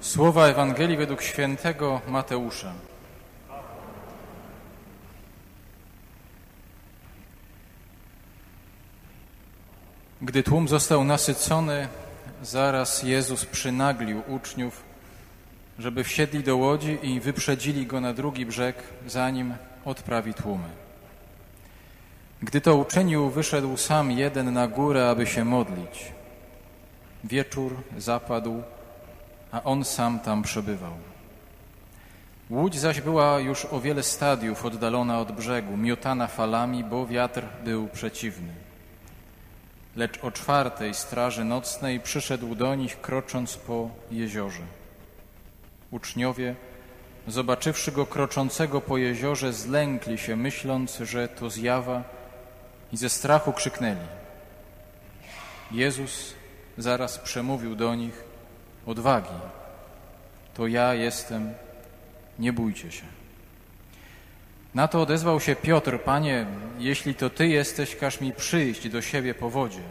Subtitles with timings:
[0.00, 2.72] Słowa Ewangelii według świętego Mateusza.
[10.22, 11.88] Gdy tłum został nasycony,
[12.42, 14.82] zaraz Jezus przynaglił uczniów,
[15.78, 18.76] żeby wsiedli do łodzi i wyprzedzili go na drugi brzeg,
[19.06, 19.54] zanim
[19.84, 20.68] odprawi tłumy.
[22.42, 26.12] Gdy to uczynił, wyszedł sam jeden na górę, aby się modlić.
[27.24, 28.62] Wieczór zapadł,
[29.52, 30.92] a on sam tam przebywał.
[32.50, 37.88] Łódź zaś była już o wiele stadiów oddalona od brzegu, miotana falami, bo wiatr był
[37.88, 38.52] przeciwny.
[39.96, 44.62] Lecz o czwartej straży nocnej przyszedł do nich, krocząc po jeziorze.
[45.90, 46.54] Uczniowie,
[47.26, 52.02] zobaczywszy go kroczącego po jeziorze, zlękli się, myśląc, że to zjawa
[52.92, 54.06] i ze strachu krzyknęli.
[55.70, 56.34] Jezus
[56.78, 58.24] zaraz przemówił do nich
[58.86, 59.38] odwagi.
[60.54, 61.54] To ja jestem,
[62.38, 63.04] nie bójcie się.
[64.74, 66.46] Na to odezwał się Piotr, Panie,
[66.78, 69.82] jeśli to Ty jesteś, każ mi przyjść do siebie po wodzie.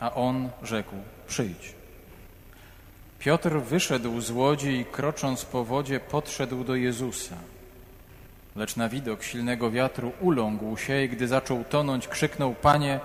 [0.00, 1.74] A on rzekł, przyjdź.
[3.18, 7.36] Piotr wyszedł z łodzi i krocząc po wodzie podszedł do Jezusa.
[8.56, 13.00] Lecz na widok silnego wiatru uląkł się i gdy zaczął tonąć, krzyknął, Panie,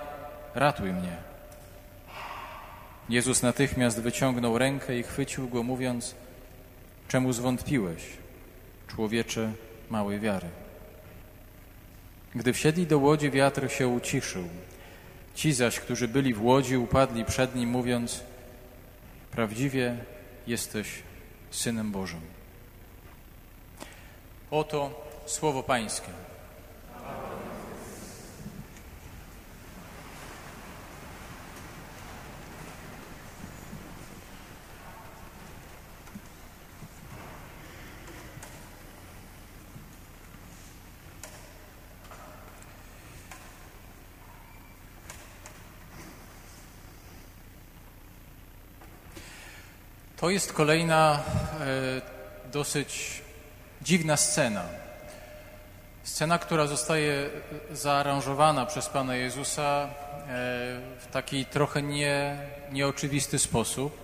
[0.55, 1.17] ratuj mnie.
[3.09, 6.15] Jezus natychmiast wyciągnął rękę i chwycił go, mówiąc,
[7.07, 8.03] czemu zwątpiłeś,
[8.87, 9.51] człowiecze
[9.89, 10.47] małej wiary.
[12.35, 14.43] Gdy wsiedli do łodzi, wiatr się uciszył.
[15.35, 18.23] Ci zaś, którzy byli w łodzi, upadli przed nim, mówiąc,
[19.31, 19.97] prawdziwie
[20.47, 20.87] jesteś
[21.51, 22.21] Synem Bożym.
[24.51, 26.26] Oto słowo Pańskie.
[50.17, 51.19] To jest kolejna
[51.59, 53.21] e, dosyć
[53.81, 54.63] dziwna scena.
[56.03, 57.29] Scena, która zostaje
[57.71, 59.87] zaaranżowana przez Pana Jezusa e,
[60.99, 62.37] w taki trochę nie,
[62.71, 63.97] nieoczywisty sposób,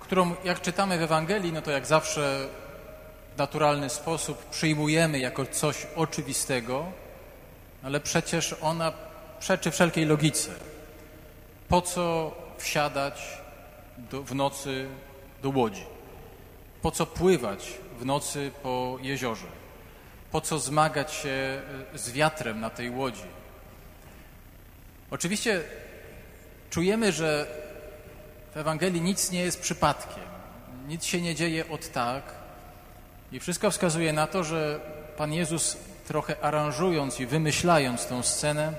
[0.00, 2.48] którą jak czytamy w Ewangelii, no to jak zawsze
[3.34, 6.86] w naturalny sposób przyjmujemy jako coś oczywistego,
[7.82, 8.92] ale przecież ona
[9.40, 10.50] przeczy wszelkiej logice.
[11.68, 13.38] Po co wsiadać
[13.98, 14.88] do, w nocy
[15.42, 15.84] do łodzi?
[16.82, 19.46] Po co pływać w nocy po jeziorze?
[20.30, 21.62] Po co zmagać się
[21.94, 23.28] e, z wiatrem na tej łodzi?
[25.10, 25.62] Oczywiście
[26.70, 27.46] czujemy, że
[28.54, 30.24] w Ewangelii nic nie jest przypadkiem.
[30.88, 32.22] Nic się nie dzieje od tak.
[33.32, 34.80] I wszystko wskazuje na to, że
[35.16, 35.76] Pan Jezus,
[36.06, 38.72] trochę aranżując i wymyślając tę scenę,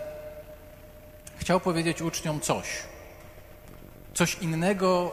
[1.38, 2.68] chciał powiedzieć uczniom coś.
[4.14, 5.12] Coś innego,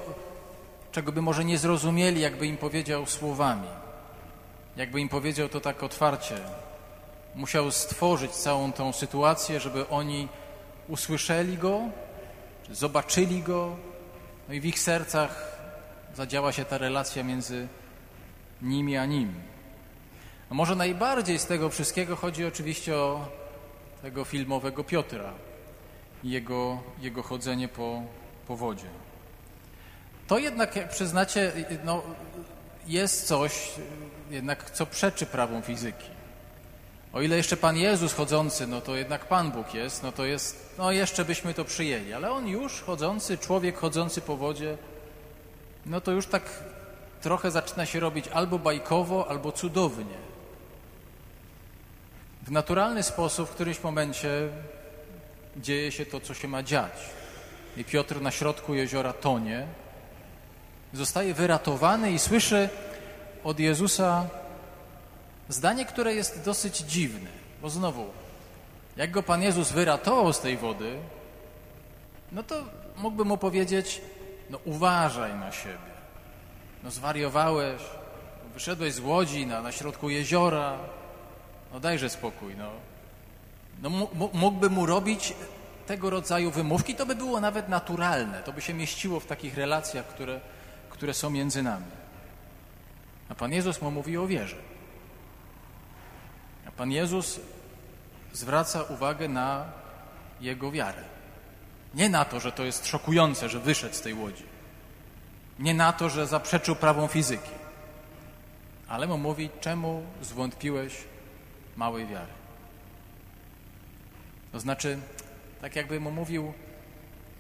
[0.97, 3.69] czego by może nie zrozumieli, jakby im powiedział słowami.
[4.77, 6.37] Jakby im powiedział to tak otwarcie.
[7.35, 10.29] Musiał stworzyć całą tą sytuację, żeby oni
[10.89, 11.81] usłyszeli go,
[12.71, 13.77] zobaczyli go,
[14.49, 15.59] no i w ich sercach
[16.15, 17.69] zadziała się ta relacja między
[18.63, 19.35] nimi a nim.
[20.51, 23.29] A może najbardziej z tego wszystkiego chodzi oczywiście o
[24.03, 25.33] tego filmowego Piotra
[26.25, 28.03] i jego, jego chodzenie po,
[28.47, 29.06] po wodzie.
[30.27, 31.53] To jednak, jak przyznacie,
[31.85, 32.03] no,
[32.87, 33.71] jest coś,
[34.31, 36.17] jednak co przeczy prawom fizyki.
[37.13, 40.75] O ile jeszcze Pan Jezus chodzący, no to jednak Pan Bóg jest, no to jest,
[40.79, 44.79] no jeszcze byśmy to przyjęli, ale On już chodzący, człowiek chodzący po wodzie,
[45.87, 46.43] no to już tak
[47.21, 50.19] trochę zaczyna się robić albo bajkowo, albo cudownie.
[52.43, 54.49] W naturalny sposób w którymś momencie
[55.57, 56.93] dzieje się to, co się ma dziać.
[57.77, 59.67] I Piotr na środku jeziora tonie,
[60.97, 62.69] zostaje wyratowany i słyszy
[63.45, 64.27] od Jezusa
[65.49, 67.31] zdanie, które jest dosyć dziwne,
[67.63, 68.07] bo znowu,
[68.97, 70.99] jak go Pan Jezus wyratował z tej wody,
[72.33, 72.65] no to
[72.97, 74.01] mógłby mu powiedzieć,
[74.51, 75.97] no uważaj na siebie,
[76.85, 77.83] no zwariowałeś,
[78.55, 80.79] wyszedłeś z łodzi na, na środku jeziora,
[81.73, 82.71] no dajże spokój, no.
[83.83, 85.35] No mógłby mu robić
[85.87, 90.07] tego rodzaju wymówki, to by było nawet naturalne, to by się mieściło w takich relacjach,
[90.07, 90.41] które,
[90.97, 91.87] które są między nami.
[93.29, 94.57] A Pan Jezus mu mówi o wierze.
[96.67, 97.41] A Pan Jezus
[98.33, 99.65] zwraca uwagę na
[100.41, 101.05] jego wiarę.
[101.95, 104.45] Nie na to, że to jest szokujące, że wyszedł z tej łodzi,
[105.59, 107.51] Nie na to, że zaprzeczył prawom fizyki,
[108.89, 110.95] ale mu mówi, czemu zwątpiłeś
[111.77, 112.33] małej wiary.
[114.53, 114.99] To znaczy,
[115.61, 116.53] tak jakby mu mówił,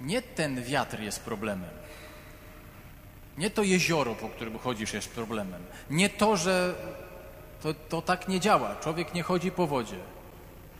[0.00, 1.70] nie ten wiatr jest problemem.
[3.38, 5.62] Nie to jezioro, po którym chodzisz, jest problemem.
[5.90, 6.74] Nie to, że
[7.62, 8.76] to, to tak nie działa.
[8.76, 9.98] Człowiek nie chodzi po wodzie.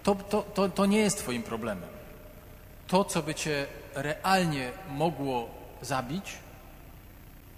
[0.03, 1.89] To, to, to, to nie jest Twoim problemem.
[2.87, 5.49] To, co by Cię realnie mogło
[5.83, 6.33] zabić,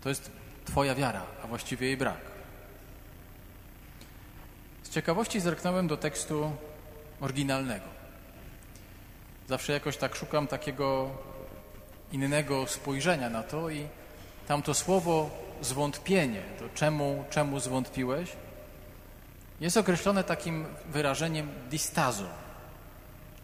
[0.03, 0.31] to jest
[0.65, 2.21] Twoja wiara, a właściwie jej brak.
[4.83, 6.53] Z ciekawości zerknąłem do tekstu
[7.21, 7.87] oryginalnego.
[9.49, 11.11] Zawsze jakoś tak szukam takiego
[12.13, 13.87] innego spojrzenia na to i
[14.49, 15.31] tamto słowo
[15.61, 18.33] zwątpienie, to czemu, czemu zwątpiłeś,
[19.61, 22.25] jest określone takim wyrażeniem distazo.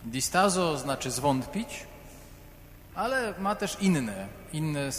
[0.05, 1.87] Distazo znaczy zwątpić,
[2.95, 4.91] ale ma też inne, inne,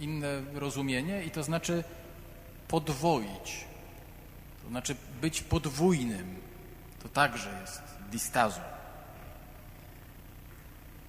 [0.00, 1.84] inne rozumienie i to znaczy
[2.68, 3.64] podwoić.
[4.62, 6.36] To znaczy być podwójnym.
[7.02, 8.60] To także jest distazo.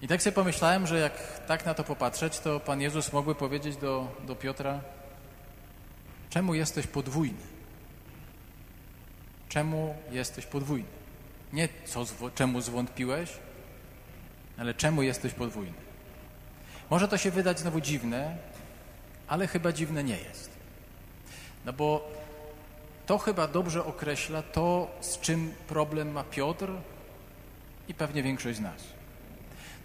[0.02, 3.76] I tak sobie pomyślałem, że jak tak na to popatrzeć, to Pan Jezus mógłby powiedzieć
[3.76, 4.80] do, do Piotra,
[6.30, 7.40] czemu jesteś podwójny?
[9.48, 10.88] Czemu jesteś podwójny?
[11.52, 12.04] Nie co,
[12.34, 13.30] czemu zwątpiłeś,
[14.58, 15.74] ale czemu jesteś podwójny?
[16.90, 18.36] Może to się wydać znowu dziwne,
[19.28, 20.50] ale chyba dziwne nie jest.
[21.64, 22.08] No bo
[23.06, 26.68] to chyba dobrze określa to, z czym problem ma Piotr
[27.88, 28.99] i pewnie większość z nas.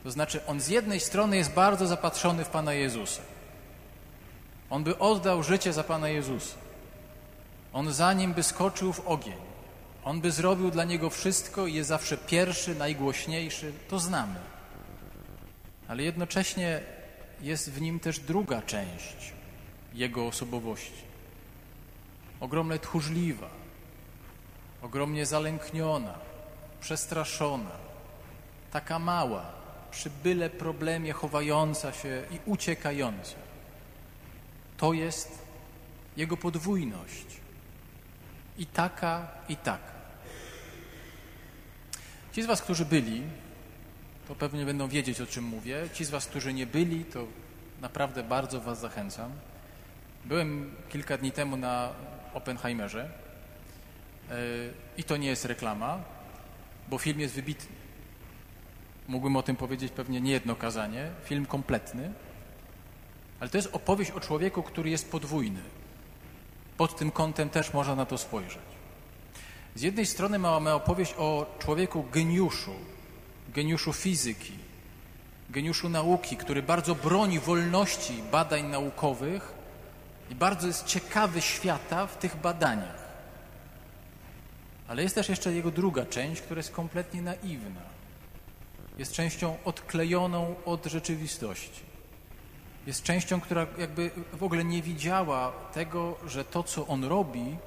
[0.05, 3.21] To znaczy, on z jednej strony jest bardzo zapatrzony w Pana Jezusa.
[4.69, 6.55] On by oddał życie za Pana Jezusa.
[7.73, 9.37] On za nim by skoczył w ogień.
[10.03, 13.73] On by zrobił dla niego wszystko i jest zawsze pierwszy, najgłośniejszy.
[13.89, 14.39] To znamy.
[15.87, 16.81] Ale jednocześnie
[17.41, 19.33] jest w nim też druga część
[19.93, 21.03] jego osobowości.
[22.39, 23.49] Ogromnie tchórzliwa,
[24.81, 26.13] ogromnie zalękniona,
[26.81, 27.71] przestraszona,
[28.71, 29.64] taka mała,
[29.95, 33.35] przy byle problemie chowająca się i uciekająca.
[34.77, 35.39] To jest
[36.17, 37.25] jego podwójność.
[38.57, 39.95] I taka, i taka.
[42.33, 43.21] Ci z Was, którzy byli,
[44.27, 45.89] to pewnie będą wiedzieć, o czym mówię.
[45.93, 47.27] Ci z Was, którzy nie byli, to
[47.81, 49.31] naprawdę bardzo Was zachęcam.
[50.25, 51.89] Byłem kilka dni temu na
[52.33, 53.09] Oppenheimerze
[54.29, 54.35] e,
[54.97, 56.03] i to nie jest reklama,
[56.89, 57.84] bo film jest wybitny.
[59.07, 61.11] Mógłbym o tym powiedzieć pewnie nie jedno kazanie.
[61.23, 62.11] Film kompletny,
[63.39, 65.61] ale to jest opowieść o człowieku, który jest podwójny.
[66.77, 68.75] Pod tym kątem też można na to spojrzeć.
[69.75, 72.73] Z jednej strony mamy opowieść o człowieku geniuszu,
[73.49, 74.53] geniuszu fizyki,
[75.49, 79.53] geniuszu nauki, który bardzo broni wolności badań naukowych
[80.29, 83.05] i bardzo jest ciekawy świata w tych badaniach.
[84.87, 87.81] Ale jest też jeszcze jego druga część, która jest kompletnie naiwna.
[88.97, 91.81] Jest częścią odklejoną od rzeczywistości.
[92.87, 97.57] Jest częścią, która jakby w ogóle nie widziała tego, że to, co on robi,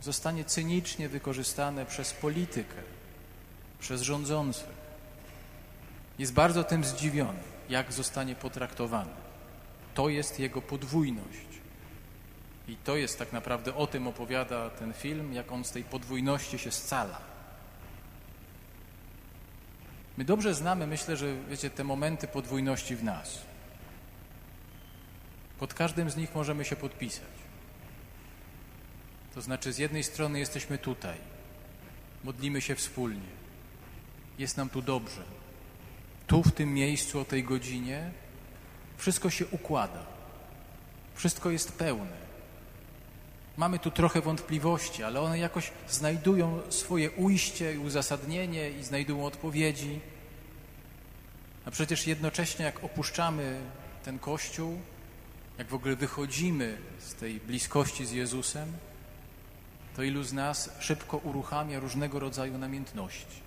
[0.00, 2.76] zostanie cynicznie wykorzystane przez politykę,
[3.78, 4.84] przez rządzących.
[6.18, 9.10] Jest bardzo tym zdziwiony, jak zostanie potraktowany.
[9.94, 11.54] To jest jego podwójność.
[12.68, 16.58] I to jest tak naprawdę o tym opowiada ten film, jak on z tej podwójności
[16.58, 17.33] się scala.
[20.16, 23.42] My dobrze znamy, myślę, że wiecie, te momenty podwójności w nas.
[25.58, 27.34] Pod każdym z nich możemy się podpisać.
[29.34, 31.16] To znaczy, z jednej strony jesteśmy tutaj,
[32.24, 33.34] modlimy się wspólnie,
[34.38, 35.22] jest nam tu dobrze.
[36.26, 38.10] Tu, w tym miejscu, o tej godzinie,
[38.96, 40.06] wszystko się układa,
[41.14, 42.23] wszystko jest pełne.
[43.56, 50.00] Mamy tu trochę wątpliwości, ale one jakoś znajdują swoje ujście i uzasadnienie i znajdują odpowiedzi.
[51.64, 53.60] A przecież jednocześnie, jak opuszczamy
[54.04, 54.80] ten kościół,
[55.58, 58.72] jak w ogóle wychodzimy z tej bliskości z Jezusem,
[59.96, 63.44] to ilu z nas szybko uruchamia różnego rodzaju namiętności.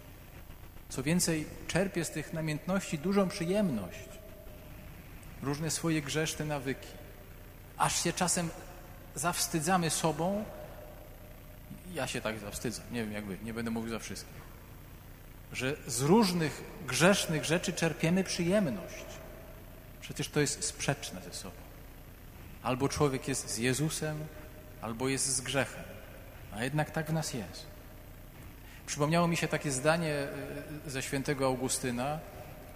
[0.89, 4.09] Co więcej, czerpie z tych namiętności dużą przyjemność,
[5.43, 6.87] różne swoje grzeszne nawyki,
[7.77, 8.49] aż się czasem
[9.17, 10.43] zawstydzamy sobą.
[11.93, 14.47] Ja się tak zawstydzam, nie wiem jak wy, nie będę mówił za wszystkich.
[15.53, 19.05] Że z różnych grzesznych rzeczy czerpiemy przyjemność.
[20.01, 21.55] Przecież to jest sprzeczne ze sobą.
[22.63, 24.17] Albo człowiek jest z Jezusem,
[24.81, 25.83] albo jest z grzechem.
[26.51, 27.65] A jednak tak w nas jest.
[28.85, 32.19] Przypomniało mi się takie zdanie e, ze świętego Augustyna,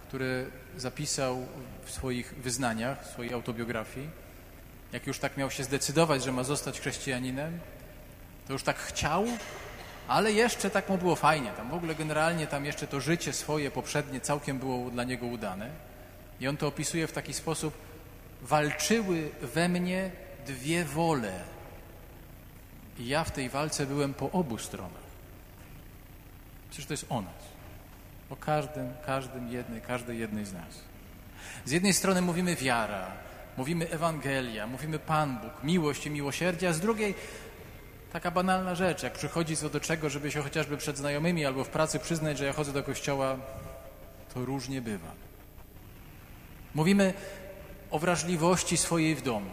[0.08, 0.46] które
[0.76, 1.46] zapisał
[1.84, 4.10] w swoich wyznaniach, w swojej autobiografii,
[4.92, 7.58] jak już tak miał się zdecydować, że ma zostać chrześcijaninem,
[8.46, 9.26] to już tak chciał,
[10.08, 11.50] ale jeszcze tak mu było fajnie.
[11.50, 15.70] Tam w ogóle generalnie tam jeszcze to życie swoje poprzednie całkiem było dla niego udane.
[16.40, 17.74] I on to opisuje w taki sposób:
[18.42, 20.10] walczyły we mnie
[20.46, 21.40] dwie wole.
[22.98, 25.02] I ja w tej walce byłem po obu stronach.
[26.70, 27.42] Przecież to jest o nas.
[28.30, 30.80] O każdym, każdym jednej, każdej jednej z nas.
[31.64, 33.10] Z jednej strony mówimy wiara,
[33.56, 37.14] mówimy Ewangelia, mówimy Pan Bóg, miłość i miłosierdzie, a z drugiej
[38.12, 41.68] taka banalna rzecz, jak przychodzi co do czego, żeby się chociażby przed znajomymi albo w
[41.68, 43.36] pracy przyznać, że ja chodzę do kościoła,
[44.34, 45.08] to różnie bywa.
[46.74, 47.14] Mówimy
[47.90, 49.50] o wrażliwości swojej w domu,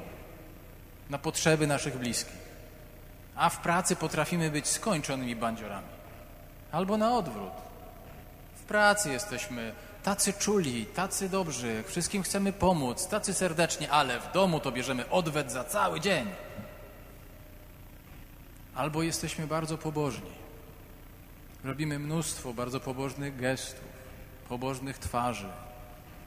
[1.09, 2.39] na potrzeby naszych bliskich,
[3.35, 5.87] a w pracy potrafimy być skończonymi bandziorami.
[6.71, 7.53] Albo na odwrót.
[8.55, 9.71] W pracy jesteśmy
[10.03, 15.51] tacy czuli, tacy dobrzy, wszystkim chcemy pomóc, tacy serdecznie, ale w domu to bierzemy odwet
[15.51, 16.27] za cały dzień.
[18.75, 20.31] Albo jesteśmy bardzo pobożni.
[21.63, 23.83] Robimy mnóstwo bardzo pobożnych gestów,
[24.49, 25.49] pobożnych twarzy,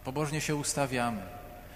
[0.05, 1.23] pobożnie się ustawiamy.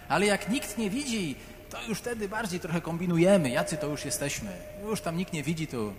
[0.08, 1.36] Ale jak nikt nie widzi,
[1.70, 4.52] to już wtedy bardziej trochę kombinujemy, jacy to już jesteśmy.
[4.82, 5.92] Już tam nikt nie widzi, to.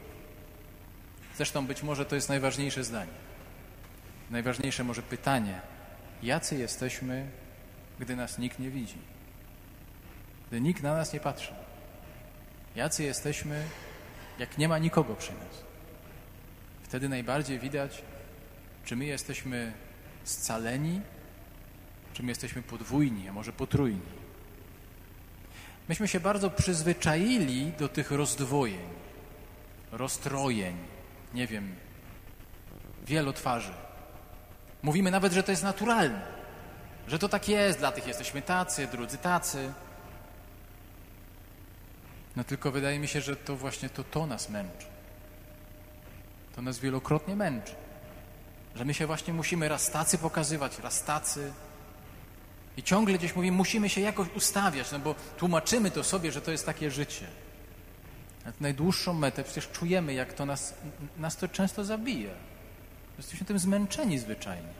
[1.37, 3.11] Zresztą być może to jest najważniejsze zdanie.
[4.31, 5.61] Najważniejsze może pytanie:
[6.23, 7.27] jacy jesteśmy,
[7.99, 8.97] gdy nas nikt nie widzi?
[10.47, 11.53] Gdy nikt na nas nie patrzy.
[12.75, 13.63] Jacy jesteśmy,
[14.39, 15.63] jak nie ma nikogo przy nas.
[16.83, 18.01] Wtedy najbardziej widać,
[18.85, 19.73] czy my jesteśmy
[20.23, 21.01] scaleni,
[22.13, 24.17] czy my jesteśmy podwójni, a może potrójni.
[25.89, 28.89] Myśmy się bardzo przyzwyczaili do tych rozdwojeń,
[29.91, 30.77] rozstrojeń,
[31.33, 31.75] nie wiem,
[33.05, 33.86] wielotwarzy.
[34.87, 36.21] Mówimy nawet, że to jest naturalne,
[37.07, 39.73] że to tak jest, dla tych jesteśmy tacy, drudzy tacy.
[42.35, 44.87] No tylko wydaje mi się, że to właśnie to, to nas męczy.
[46.55, 47.75] To nas wielokrotnie męczy.
[48.75, 51.51] Że my się właśnie musimy raz tacy pokazywać, raz tacy.
[52.77, 56.51] I ciągle gdzieś mówimy, musimy się jakoś ustawiać, no bo tłumaczymy to sobie, że to
[56.51, 57.27] jest takie życie.
[58.45, 60.73] Na najdłuższą metę przecież czujemy, jak to nas,
[61.17, 62.31] nas to często zabija.
[63.17, 64.77] Jesteśmy tym zmęczeni zwyczajnie.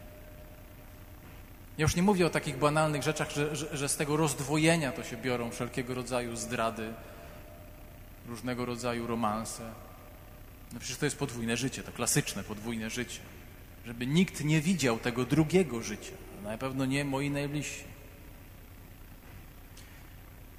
[1.78, 5.04] Ja już nie mówię o takich banalnych rzeczach, że, że, że z tego rozdwojenia to
[5.04, 6.94] się biorą wszelkiego rodzaju zdrady,
[8.28, 9.64] różnego rodzaju romanse.
[10.74, 13.20] No przecież to jest podwójne życie, to klasyczne podwójne życie.
[13.86, 16.14] Żeby nikt nie widział tego drugiego życia.
[16.44, 17.84] Na pewno nie moi najbliżsi.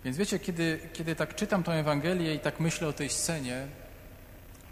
[0.05, 3.67] Więc wiecie, kiedy, kiedy tak czytam tę Ewangelię i tak myślę o tej scenie,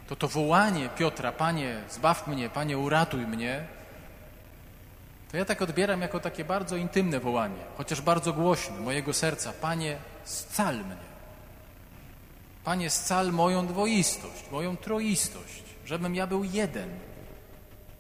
[0.09, 3.67] to to wołanie Piotra, Panie, zbaw mnie, Panie, uratuj mnie,
[5.31, 9.53] to ja tak odbieram jako takie bardzo intymne wołanie, chociaż bardzo głośne, mojego serca.
[9.53, 11.07] Panie, scal mnie.
[12.65, 16.91] Panie, scal moją dwoistość, moją troistość, żebym ja był jeden,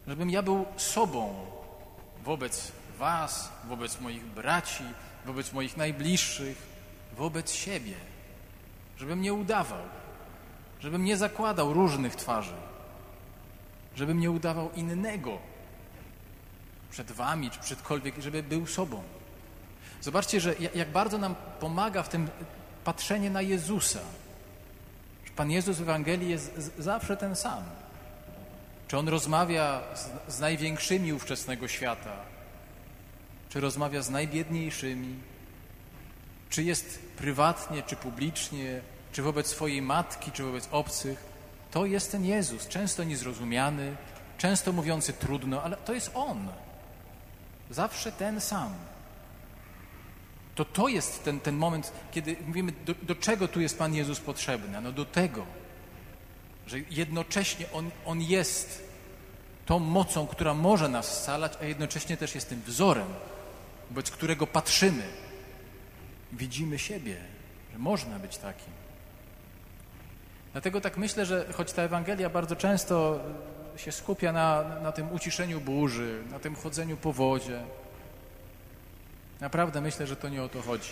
[0.07, 1.35] żebym ja był sobą
[2.25, 4.85] wobec Was, wobec moich braci,
[5.27, 6.63] wobec moich najbliższych,
[7.17, 7.95] wobec siebie,
[8.97, 9.83] żebym nie udawał,
[10.81, 12.55] żebym nie zakładał różnych twarzy,
[13.97, 15.39] żebym nie udawał innego
[16.91, 19.03] przed Wami czy przedkolwiek, żeby był sobą.
[20.01, 22.29] Zobaczcie, że jak bardzo nam pomaga w tym
[22.85, 24.01] patrzenie na Jezusa,
[25.37, 27.65] Pan Jezus w Ewangelii jest zawsze ten sam.
[28.89, 32.17] Czy on rozmawia z, z największymi ówczesnego świata,
[33.49, 35.15] czy rozmawia z najbiedniejszymi,
[36.51, 38.81] czy jest prywatnie, czy publicznie,
[39.17, 41.25] czy wobec swojej matki, czy wobec obcych,
[41.71, 43.97] to jest ten Jezus, często niezrozumiany,
[44.39, 46.49] często mówiący trudno, ale to jest On.
[47.71, 48.75] Zawsze ten sam
[50.57, 54.21] to to jest ten, ten moment, kiedy mówimy, do, do czego tu jest Pan Jezus
[54.21, 54.81] potrzebny?
[54.81, 55.47] No do tego,
[56.67, 58.85] że jednocześnie On, On jest
[59.67, 63.09] tą mocą, która może nas scalać, a jednocześnie też jest tym wzorem,
[63.91, 65.09] wobec którego patrzymy.
[66.33, 67.17] Widzimy siebie,
[67.73, 68.73] że można być takim.
[70.57, 73.21] Dlatego tak myślę, że choć ta Ewangelia bardzo często
[73.77, 77.61] się skupia na, na tym uciszeniu burzy, na tym chodzeniu po wodzie,
[79.41, 80.91] Naprawdę myślę, że to nie o to chodzi.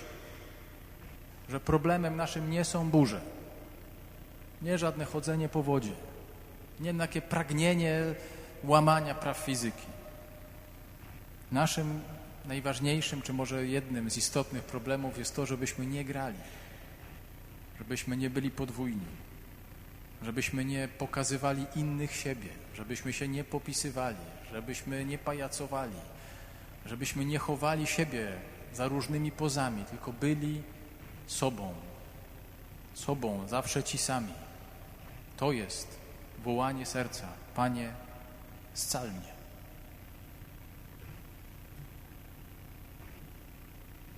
[1.49, 3.21] Że problemem naszym nie są burze,
[4.63, 5.93] nie żadne chodzenie po wodzie,
[6.81, 8.03] nie takie pragnienie
[8.65, 9.87] łamania praw fizyki.
[11.53, 12.01] Naszym
[12.45, 16.39] najważniejszym, czy może jednym z istotnych problemów jest to, żebyśmy nie grali,
[17.79, 19.07] żebyśmy nie byli podwójni,
[20.25, 25.97] żebyśmy nie pokazywali innych siebie, żebyśmy się nie popisywali, żebyśmy nie pajacowali,
[26.87, 28.33] żebyśmy nie chowali siebie
[28.75, 30.63] za różnymi pozami, tylko byli
[31.27, 31.75] sobą,
[32.95, 34.33] sobą, zawsze ci sami.
[35.37, 35.99] To jest
[36.45, 37.29] wołanie serca.
[37.55, 37.93] Panie,
[38.75, 39.34] scal mnie.